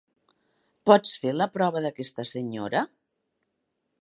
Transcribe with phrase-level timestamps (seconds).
[0.89, 2.87] Pots fer la prova d'aquesta senyora?